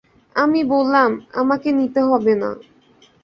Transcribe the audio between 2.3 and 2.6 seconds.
না।